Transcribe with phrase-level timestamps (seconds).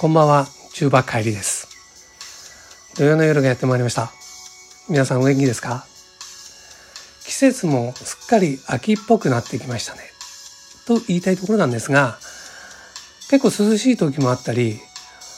[0.00, 1.66] こんばんは、中馬帰りです。
[2.96, 4.12] 土曜の夜がやってまいりました。
[4.88, 5.86] 皆さんお元気ですか？
[7.26, 10.02] 季節もすっかり秋っぽくなってきましたね。
[10.86, 12.16] と言いたいところなんですが、
[13.28, 14.78] 結構涼しい時もあったり、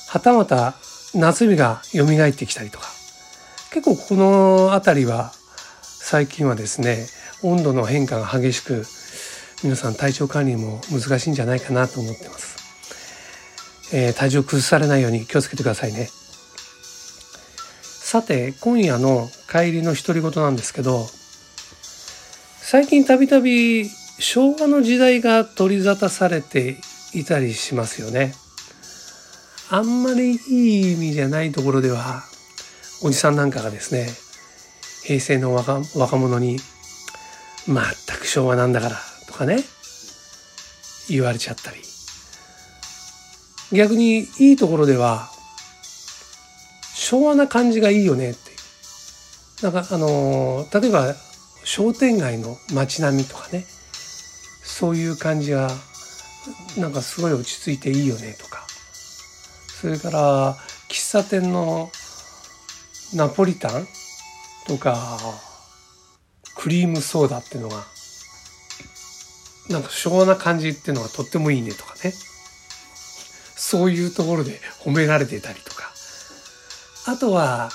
[0.08, 0.74] はたまた
[1.14, 2.84] 夏日が蘇ってきたりとか、
[3.72, 5.32] 結構この辺りは
[5.82, 7.06] 最近はですね、
[7.42, 8.84] 温度の変化が激しく、
[9.64, 12.49] 皆さん体調管理も難しいんじゃないかなと思ってます。
[13.92, 16.08] えー体調崩されないように気をつけてくださいね。
[17.82, 21.06] さて、今夜の帰りの独り言なんですけど、
[22.60, 26.76] 最近たびたび昭和の時代が取り沙汰されて
[27.14, 28.34] いたりしますよね。
[29.70, 32.24] あんまりいい意味じゃないところでは、
[33.02, 34.08] おじさんなんかがですね、
[35.04, 36.58] 平成の若若者に、
[37.66, 39.58] まったく昭和なんだからとかね、
[41.08, 41.89] 言われちゃったり。
[43.72, 45.30] 逆にいいところでは、
[46.94, 48.50] 昭和な感じがいいよねって。
[49.62, 51.14] なんかあの例えば
[51.64, 53.64] 商店街の街並みとかね、
[54.62, 55.70] そういう感じが、
[56.78, 58.66] なんかすごい落ち着いていいよねとか。
[59.80, 60.56] それから、
[60.88, 61.90] 喫茶店の
[63.14, 63.86] ナポリタン
[64.66, 65.18] とか、
[66.56, 67.84] クリームソーダっていうのが、
[69.68, 72.12] なんか昭和な感じっていうのがとってもいいねとかね。
[73.62, 75.92] そういうところで褒められてたりとか。
[77.06, 77.70] あとは、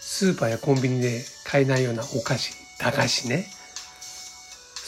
[0.00, 3.46] スーパーやコンビニで買えないようなお菓子、駄菓子ね。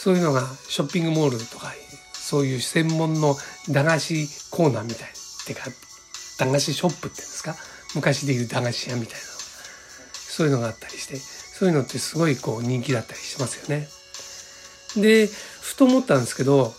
[0.01, 1.73] そういうのがショッピングモールとか、
[2.13, 3.35] そういう専門の
[3.69, 5.09] 駄菓子コーナーみたい。
[5.45, 5.69] てか、
[6.39, 7.55] 駄菓子ショップっていうんですか？
[7.95, 9.25] 昔でいう駄菓子屋みたいな。
[10.13, 13.89] そういうのがあったりして、そういうのってすごいこう人気だったりしますよね。
[14.95, 16.73] で、ふと思ったんですけど、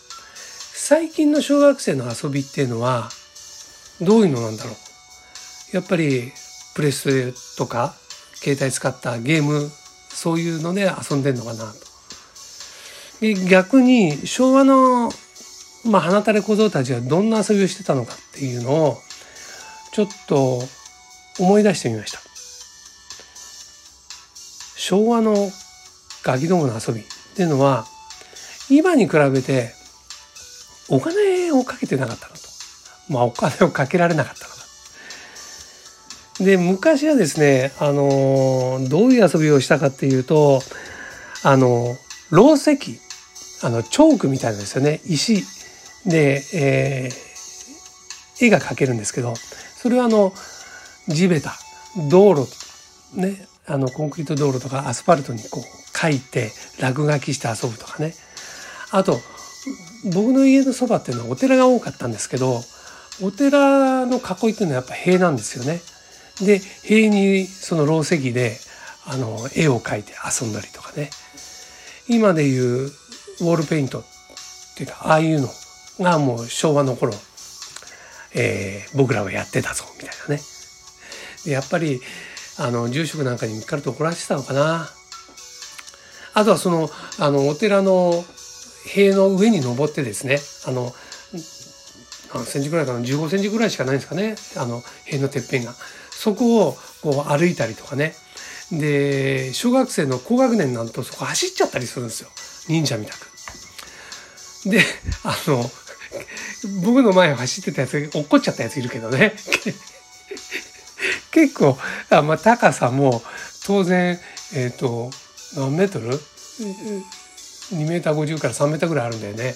[0.90, 3.10] 最近の小学生の遊びっていうのは、
[4.00, 4.74] どういうのなんだろう？
[5.76, 6.32] やっぱり、
[6.74, 7.94] プレスとか、
[8.34, 9.70] 携帯使ったゲーム、
[10.08, 11.74] そういうので遊んでんのかなと。
[13.20, 15.12] で逆に、昭和の、
[15.84, 18.98] まあ、花垂れ小僧たちはどんな遊びをしてたのかっていうのを、
[19.92, 20.60] ちょっと
[21.38, 22.18] 思い出してみました。
[24.76, 25.52] 昭和の
[26.24, 27.04] ガキどもの遊びっ
[27.36, 27.86] ていうのは、
[28.68, 29.78] 今に比べて、
[30.90, 32.40] お金をかけてなかったのと。
[33.08, 34.60] まあお金をかけられなかったのか。
[36.44, 40.60] で、昔はですね、あの、どういう遊びをしたかっていうと、
[41.42, 41.96] あの、
[42.30, 43.00] ろう石、
[43.62, 45.00] あの、チョークみたいなんですよね。
[45.06, 45.44] 石
[46.06, 47.30] で、えー
[48.40, 50.32] 絵が描けるんですけど、それはあの、
[51.08, 51.52] 地べた、
[52.08, 52.48] 道路、
[53.14, 58.14] ね、あの、コンクリート道路とかアスファルトにこう描いて、落書きして遊ぶとかね。
[58.90, 59.20] あと、
[60.12, 62.60] 僕の家のそばっていうのはお寺が多かったんですけど、
[63.22, 65.80] お寺の囲いっていうのはやっぱ塀なんですよね。
[66.40, 68.58] で、塀にそのろう石で、
[69.06, 71.10] あの、絵を描いて遊んだりとかね。
[72.08, 74.04] 今でいうウォールペイントっ
[74.76, 75.48] ていうか、ああいうの
[76.00, 77.12] がもう昭和の頃、
[78.34, 80.40] えー僕らはやってたぞ、みたいなね。
[81.44, 82.00] でやっぱり、
[82.58, 84.90] あの、住職なんかに見つかると怒られてたのかな。
[86.34, 88.24] あとはその、あの、お寺の
[88.86, 90.92] 塀の上に登ってですね、あの、
[92.34, 95.74] 何センチぐらいかな、15センチぐらいしかないんですかね、あの、塀のてっぺんが。
[96.10, 98.14] そこをこう歩いたりとかね。
[98.70, 102.28] で、小学生の高学年になるとそこ走っちゃったりするんですよ。
[102.68, 103.30] 忍者みたく。
[104.68, 104.82] で、
[105.24, 105.64] あの、
[106.84, 109.34] 僕の前を走ってたやつ、落っこっちゃったやついるけどね。
[111.32, 111.78] 結構、
[112.10, 113.22] あまあ、高さも
[113.64, 114.20] 当然、
[114.52, 115.10] えっ、と、
[115.56, 116.20] 何メートル？
[117.72, 119.54] ?2 メーター50から3メーターぐらいあるんだよね。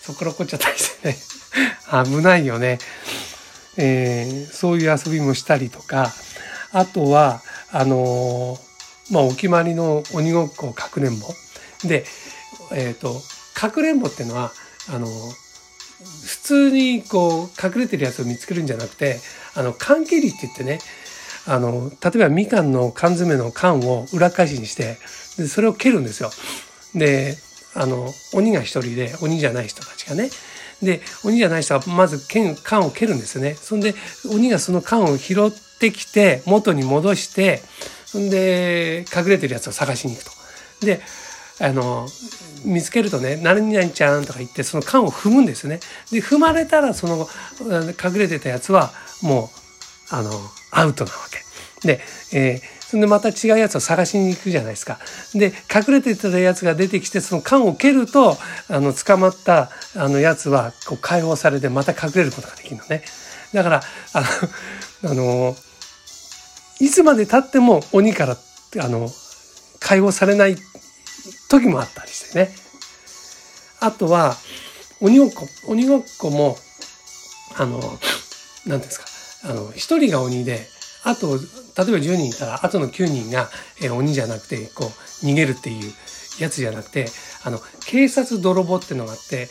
[0.00, 1.18] そこから落っこっちゃったりしてね。
[2.04, 2.78] 危ないよね。
[3.76, 6.12] えーそういう遊びもしたりとか、
[6.72, 8.68] あとは、あのー
[9.14, 11.28] まあ、お決まりの鬼ごっこかくれんぼ。
[11.84, 12.04] で、
[12.72, 13.20] えっ、と、
[13.54, 14.52] かくれんぼっていうのは、
[14.90, 15.06] あの
[16.24, 19.18] 普通にこう隠れてるやつを見つけるんじゃなくて、
[19.54, 20.78] あの、缶蹴りって言ってね、
[21.46, 24.98] あの、例えばみかんの缶詰の缶を裏返しにして、
[25.36, 26.30] でそれを蹴るんですよ。
[26.94, 27.36] で、
[27.74, 30.30] あの、鬼が一人で、鬼じゃない人たちがね。
[30.82, 33.54] で、鬼じゃない人はまず剣缶を蹴るんですよね。
[33.54, 33.94] そんで、
[34.30, 37.62] 鬼がその缶を拾ってきて、元に戻して、
[38.06, 40.30] そんで、隠れてるやつを探しに行くと。
[40.86, 41.00] で、
[41.60, 42.08] あの、
[42.64, 45.80] 見つけるとね、何々ちゃんとか言って、その缶を踏むんですね。
[46.10, 47.28] で、踏まれたら、その、
[48.02, 48.92] 隠れてたやつは、
[49.22, 49.50] も
[50.12, 50.30] う、あの、
[50.70, 51.86] アウトなわけ。
[51.86, 52.00] で、
[52.32, 54.98] えーでまた違うやつを探しに行くじゃないですか。
[55.34, 58.36] で隠れてたやつが出てきてその缶を蹴ると
[58.68, 63.02] あの捕まったあのやつはこう解放されてまた隠れることができるのね。
[63.52, 63.80] だから
[64.14, 64.20] あ
[65.04, 65.56] のあの
[66.80, 68.36] いつまでたっても鬼から
[68.80, 69.08] あの
[69.80, 70.56] 解放されない
[71.50, 72.50] 時もあったりしてね。
[73.80, 74.34] あとは
[75.00, 76.56] 鬼ごっこ鬼ごっこも
[77.56, 77.80] あの
[78.66, 78.98] 何です
[79.44, 80.66] かあの1人が鬼で
[81.04, 81.38] あと
[81.78, 83.48] 例えば10人いたらあとの9人が、
[83.80, 85.92] え鬼じゃなくてこう逃げるっていう
[86.40, 87.06] やつじゃなくて
[87.44, 89.48] あの警察泥棒っていうのがあって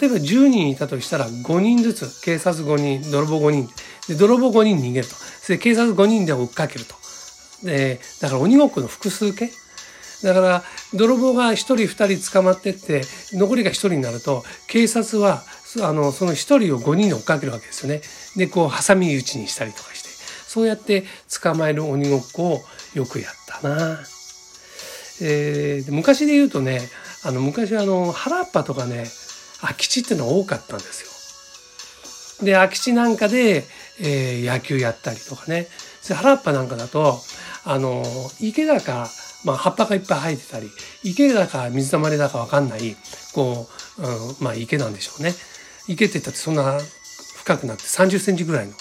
[0.00, 3.68] 例えば10人いたとしたら5人ずつ警察5人泥棒5人
[4.08, 5.14] で泥棒5人逃げると。
[5.48, 6.94] で警察5人で追っかけると。
[7.64, 9.50] でだから鬼ごっこの複数形。
[10.22, 10.62] だから
[10.94, 15.42] 泥棒が1人2人捕まってって残りが1人になると警察は
[15.82, 18.00] あのその1人を5人で追っかけるわけですよね。
[18.36, 19.93] でこう挟み撃ちにしたりとか。
[20.54, 21.02] そうやって
[21.42, 22.60] 捕まえる鬼ごっこを
[22.94, 23.98] よくやったな。
[25.20, 26.80] えー、昔で言うとね
[27.24, 29.04] あの昔あの原っぱとかね
[29.60, 32.46] 空き地っていうのが多かったんですよ。
[32.46, 33.64] で空き地なんかで、
[34.00, 35.66] えー、野球やったりとかね
[36.08, 37.18] 原っぱなんかだと
[37.64, 38.04] あの
[38.40, 39.08] 池だか、
[39.44, 40.70] まあ、葉っぱがいっぱい生えてたり
[41.02, 42.96] 池だか水たまりだか分かんない
[43.32, 43.66] こ
[43.98, 44.08] う、うん、
[44.38, 45.34] まあ池なんでしょうね。
[45.88, 46.78] 池って言ったってそんな
[47.38, 48.72] 深くなって30センチぐらいの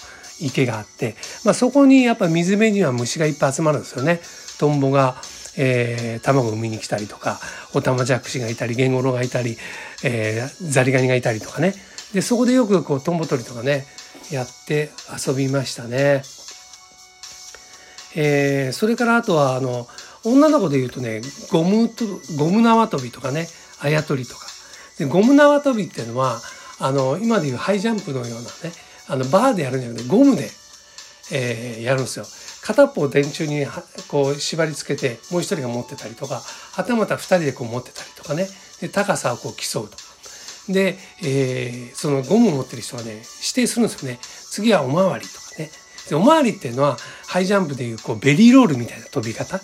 [0.45, 4.21] 池があって、まあ、そこにやっぱ水辺には虫がいっぱい集まるんですよね。
[4.59, 5.15] トンボが、
[5.57, 7.39] えー、卵を産みに来たりとか
[7.73, 9.57] オタマジャクシがいたりゲンゴロウがいたり、
[10.03, 11.73] えー、ザリガニがいたりとかね
[12.13, 13.85] でそこでよくこうトンボ取りとかね
[14.31, 14.91] やって
[15.27, 16.23] 遊びましたね。
[18.15, 19.87] えー、それからあとはあの
[20.23, 22.05] 女の子で言うとねゴムと
[22.37, 23.47] ゴム縄跳びとかね
[23.79, 24.45] あやとりとか
[24.99, 26.39] でゴム縄跳びっていうのは
[26.79, 28.47] あの今でいうハイジャンプのようなね
[29.07, 30.49] あのバーでやるんじゃなくてゴムで、
[31.31, 32.25] えー、やるんですよ。
[32.61, 33.65] 片方電柱に
[34.07, 36.41] こう縛り付けてもう一人が持ってたりとか
[36.71, 38.47] はたまた2人でこう持ってたりとかね
[38.79, 39.97] で高さをこう競うと。
[40.69, 43.23] で、えー、そのゴムを持ってる人はね指
[43.53, 44.19] 定するんですよね。
[44.21, 45.69] 次はおまわりとかね。
[46.09, 46.97] でおまわりっていうのは
[47.27, 49.59] ハイジャンプでいうこうベリーロールみたいな飛び方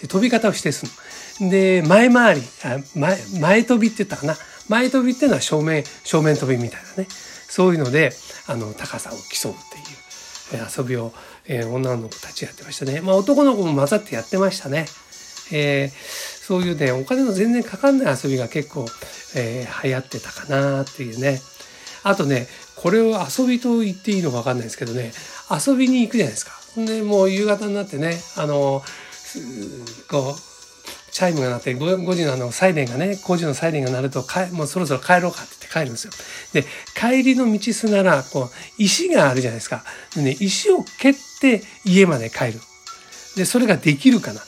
[0.00, 0.92] で飛び方を指定する
[1.40, 1.50] の。
[1.50, 4.36] で前回りあ前前飛びって言ったかな
[4.68, 7.08] 前飛びっていうのは正面正面飛びみたいなね
[7.50, 8.12] そういうので
[8.46, 9.54] あの高さを競うっ
[10.50, 11.12] ていう遊びを、
[11.46, 13.00] えー、女の子たちやってましたね。
[13.00, 14.86] まあ男の子も混ざってやってましたね。
[15.52, 18.86] えー、そういうねお金の全然かかんない遊びが結構、
[19.34, 21.40] えー、流行ってたかなっていうね。
[22.04, 25.12] あとねこれを遊びと言っていいのか分かんないですけどね
[25.50, 26.52] 遊びに行くじゃないですか。
[26.76, 28.82] でもう夕方になってねあの
[30.08, 30.49] こう
[31.10, 36.12] チャイムが鳴って 5, 5時のあのサイレンがね5時のサイレンが鳴るともうそろそろ帰ろうかって言って帰るんですよ。
[36.52, 36.64] で
[36.94, 39.84] 帰りの道すならこう石があるじゃないですか。
[40.14, 42.60] でね石を蹴って家まで帰る。
[43.36, 44.40] でそれができるかな。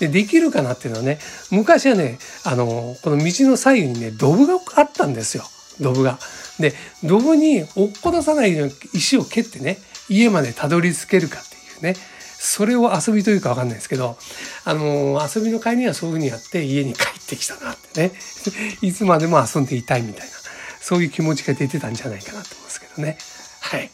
[0.00, 1.18] でできるかなっていうのはね
[1.50, 5.44] 昔はねあのこの道の左右にねドブがあったんですよ
[5.80, 6.18] ドブが。
[6.60, 6.72] で
[7.04, 9.78] ドブに落っこ出さないように石を蹴ってね
[10.08, 11.56] 家までたどり着けるかって
[11.86, 11.94] いうね
[12.40, 14.16] それを遊びというか分かんないですけど、
[14.64, 18.12] あの遊びの帰りにはそういうふうにやって家に帰ってきたなってね、
[18.80, 20.32] いつまでも遊んでいたいみたいな、
[20.80, 23.18] そういう気持ちが出てたんじゃないかなと思うんですけどね。
[23.60, 23.90] はい。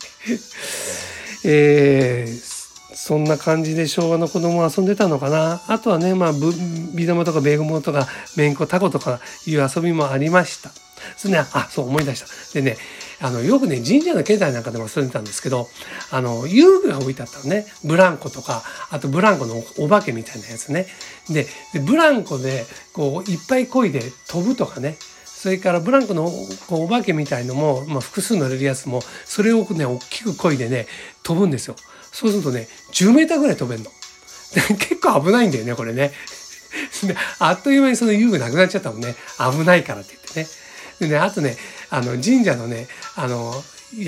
[1.44, 5.62] えー、そんな感じで昭和の子供は遊んでたのかな。
[5.68, 6.32] あとはね、まあ、
[6.94, 10.70] ビ玉とかベーゴマとか、めんこ、タコとかいう遊びもありました。
[11.16, 12.26] それね、あ、そう思い出した。
[12.54, 12.76] でね、
[13.20, 15.68] あの、よくね、神社の境内なんかでも遊んでたんですけど、
[16.10, 17.66] あの、遊具が置いてあったのね。
[17.84, 20.86] ブランコとか、あとブランコのお化けみたいなやつね。
[21.28, 24.96] で、でブランコで、こう、いっぱい漕いで飛ぶとかね。
[25.24, 26.30] それからブランコの
[26.68, 30.86] こうお化けみたいのも、まあ、複数乗れるやつも、それをね、大きく漕いでね、
[31.22, 31.76] 飛ぶんですよ。
[32.12, 33.90] そうするとね、10メーターぐらい飛べんの。
[34.78, 36.12] 結構危ないんだよね、これね。
[37.38, 39.14] あっという間にその遊具なくなっちゃったもんね。
[39.38, 40.23] 危ないからって言って。
[41.00, 41.56] でね、あとね、
[41.90, 43.52] あの、神社のね、あの、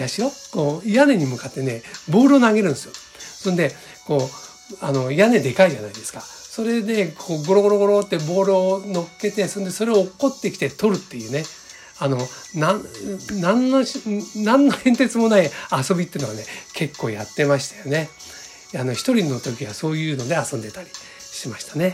[0.09, 2.93] 社こう、屋根に向かってね、ボールを投げるんですよ。
[3.19, 3.73] そんで、
[4.07, 6.21] こう、あの、屋根でかいじゃないですか。
[6.21, 11.45] それで、こう、ゴロゴロゴロってボールを乗っけて、そんで、それを落っこってきて取るっていうね。
[11.99, 12.19] あの、
[12.55, 12.85] なん、
[13.41, 13.85] なんの、
[14.37, 18.09] なんの変哲もない遊びっていうのはね、結構やってましたよね。
[18.75, 20.89] あの、一人の時はそういうので遊んでたり
[21.21, 21.93] しましたね。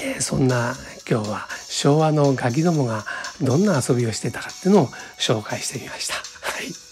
[0.00, 0.74] えー、そんな
[1.08, 3.04] 今日は昭和のガキどもが
[3.40, 4.86] どんな遊びをしてたかっていうのを
[5.18, 6.14] 紹介してみました。
[6.14, 6.20] は
[6.62, 6.86] い。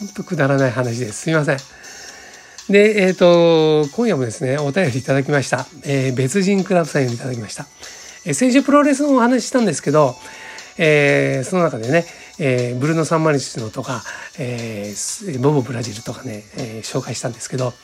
[0.00, 1.22] 本当くだらない話です。
[1.22, 1.58] すみません。
[2.70, 5.66] で、えっ、ー、と、今夜もですね、お便りいただきました。
[5.84, 7.66] えー、別人クラブさんよりいただきました。
[8.24, 10.16] えー、先週プロレスのお話ししたんですけど、
[10.78, 12.06] えー、その中でね、
[12.38, 14.02] えー、ブルーノ・サンマリスのとか、
[14.38, 17.74] えー、ボボ・ブラジルとかね、えー、紹介したんですけど、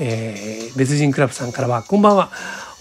[0.00, 2.30] えー、別人クラブさんからは、こんばんは。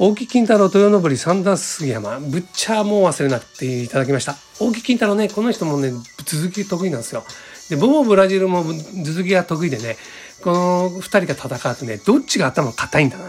[0.04, 4.36] 大木金太郎、豊登三田杉山、ブッチャーも忘れなくていただきました。
[4.60, 5.92] 大木金太郎ね、この人もね、
[6.26, 7.24] 続き得意なんですよ。
[7.70, 9.98] で、ボボブラジルも続きが得意でね、
[10.44, 13.26] この二人が戦うとね、どっちが頭硬いんだな。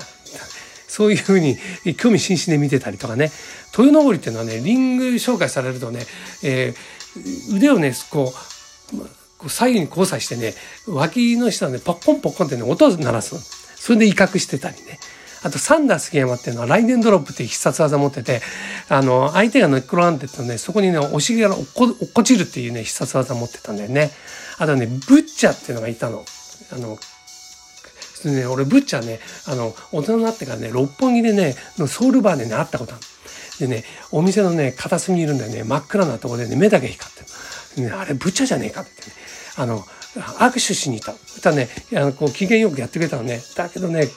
[0.89, 1.59] そういうふうに
[1.99, 3.31] 興味津々で見てたりとかね。
[3.77, 6.07] 豊登っていうのはね、リング紹介されるとね、
[6.43, 8.33] えー、腕をね、こ
[9.45, 10.55] う、左右に交差してね、
[10.89, 13.37] 脇の下でポッコンポッコンってね、音を鳴らす。
[13.77, 14.99] それで威嚇してたりね。
[15.43, 18.41] あと、サンダー杉山っていうのは、ライデンドロップっていう必殺技持ってて、
[18.89, 24.11] あの、相手が寝っ転がってね、そこにね、お尻が落っこ落っこちるっていうね、必殺技持ってたんだよね。
[24.59, 26.25] あとね、ブッチャーっていうのがいたの。
[26.73, 26.99] あの、
[28.25, 33.03] ね、俺、ブッチャーね、あの、大人になってからね、六本木でね、のソウルバーでね、会ったことある。
[33.59, 37.89] でね、お店のね、片隅にいるんだよね、真っ暗なところでね、目だけ光ってる。
[37.89, 38.97] ね、あれ、ブッチャーじゃねえかってね。
[39.57, 39.85] あの、
[40.39, 41.13] 握手しに行った。
[41.27, 43.41] そしたね、あの、こう、機嫌よくやってくれたのね。
[43.57, 44.09] だけどね、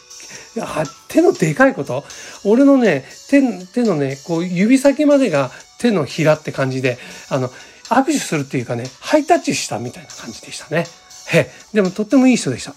[0.60, 2.04] あ手のでかいこと？
[2.44, 6.98] 俺のね、手、手のね、こう指先までが手のひらって感じで、
[7.30, 7.50] あの、
[7.90, 10.86] 握手するっていうかね、ハイタッチしたみたいな感じでしたね。
[11.28, 12.76] へでもとってもいい人でした。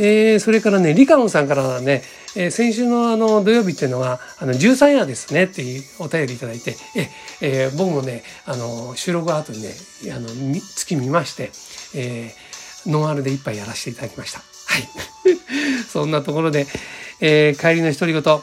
[0.00, 2.02] えー、それからね、リカノンさんからはね、
[2.36, 7.08] えー、先週のあの土曜日っていうのは、あの、13夜ですねっていうお便りいただいて、え、
[7.40, 9.74] えー、僕もね、あの、収録後にね、
[10.14, 10.28] あの、
[10.76, 11.50] 月見まして、
[11.96, 14.40] えー、ノンアルで一杯やらせていただきました。
[14.78, 14.88] い。
[15.92, 16.66] そんなところで、
[17.20, 18.42] えー、帰りの独り言、今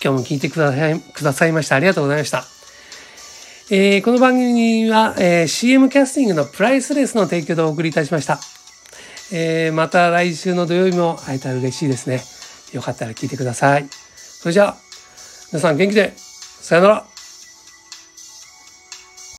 [0.00, 2.44] 日も聞いてくださいくださいましたありがとうございました。
[3.70, 8.40] えー、この番組は、えー、CM キャスティングのプライスレスの提供でお送りいたしました。
[9.32, 12.22] えー、また来週の土曜日も会えたら嬉しいですね。
[12.72, 13.86] よかったら聞いてください。
[14.16, 14.76] それじゃあ、
[15.52, 17.11] 皆さん元気で、さよなら。